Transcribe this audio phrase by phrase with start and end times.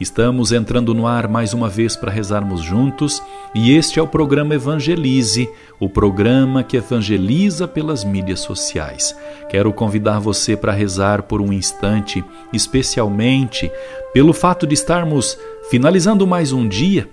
[0.00, 3.22] estamos entrando no ar mais uma vez para rezarmos juntos
[3.54, 5.48] e este é o programa Evangelize,
[5.80, 9.16] o programa que evangeliza pelas mídias sociais.
[9.48, 12.22] Quero convidar você para rezar por um instante,
[12.52, 13.70] especialmente
[14.12, 15.38] pelo fato de estarmos
[15.70, 17.08] finalizando mais um dia.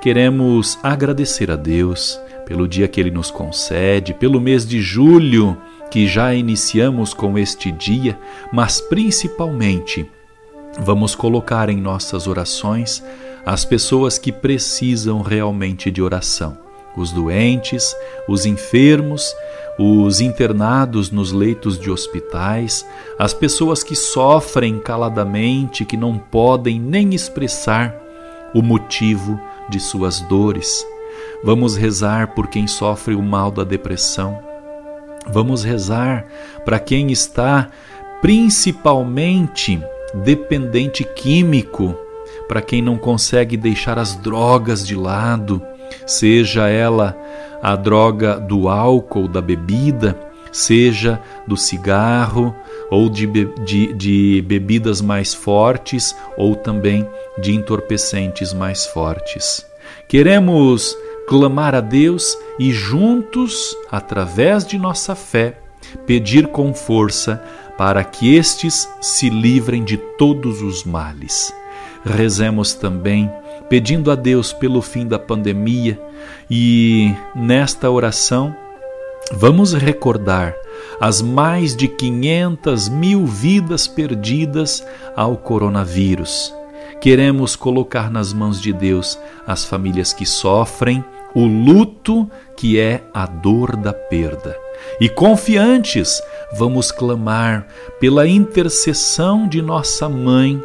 [0.00, 5.56] Queremos agradecer a Deus pelo dia que Ele nos concede, pelo mês de julho
[5.90, 8.18] que já iniciamos com este dia,
[8.50, 10.10] mas principalmente
[10.80, 13.02] vamos colocar em nossas orações
[13.44, 16.56] as pessoas que precisam realmente de oração,
[16.96, 17.94] os doentes,
[18.28, 19.34] os enfermos,
[19.78, 22.86] os internados nos leitos de hospitais,
[23.18, 27.94] as pessoas que sofrem caladamente, que não podem nem expressar
[28.54, 30.86] o motivo de suas dores.
[31.42, 34.52] Vamos rezar por quem sofre o mal da depressão
[35.26, 36.26] Vamos rezar
[36.64, 37.68] para quem está
[38.20, 39.80] principalmente
[40.14, 41.96] dependente químico,
[42.48, 45.62] para quem não consegue deixar as drogas de lado,
[46.06, 47.16] seja ela
[47.62, 50.18] a droga do álcool, da bebida,
[50.50, 52.54] seja do cigarro
[52.90, 53.26] ou de,
[53.64, 59.64] de, de, bebidas mais fortes ou também de entorpecentes mais fortes.
[60.06, 60.94] Queremos
[61.26, 65.61] clamar a Deus e juntos, através de nossa fé,
[66.06, 67.42] pedir com força
[67.76, 71.52] para que estes se livrem de todos os males.
[72.04, 73.30] Rezemos também
[73.68, 76.00] pedindo a Deus pelo fim da pandemia
[76.50, 78.54] e nesta oração
[79.32, 80.54] vamos recordar
[81.00, 84.84] as mais de 500 mil vidas perdidas
[85.16, 86.52] ao coronavírus
[87.02, 93.26] Queremos colocar nas mãos de Deus as famílias que sofrem o luto que é a
[93.26, 94.56] dor da perda.
[95.00, 96.22] E confiantes,
[96.52, 97.66] vamos clamar
[97.98, 100.62] pela intercessão de nossa mãe,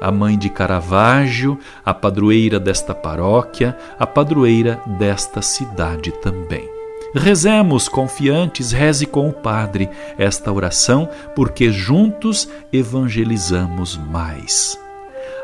[0.00, 6.68] a mãe de Caravaggio, a padroeira desta paróquia, a padroeira desta cidade também.
[7.14, 9.88] Rezemos confiantes, reze com o Padre
[10.18, 14.83] esta oração, porque juntos evangelizamos mais.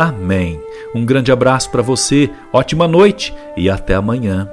[0.00, 0.58] Amém.
[0.94, 4.48] Um grande abraço para você, ótima noite e até amanhã.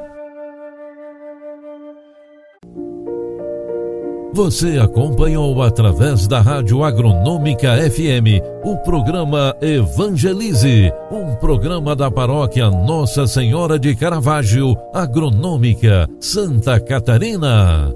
[4.33, 13.25] Você acompanhou através da Rádio Agronômica FM o programa Evangelize, um programa da paróquia Nossa
[13.25, 17.95] Senhora de Caravaggio, Agronômica, Santa Catarina.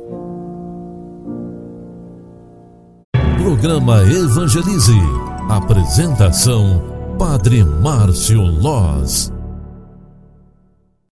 [3.43, 4.97] Programa Evangelize.
[5.49, 9.40] Apresentação Padre Márcio Loz.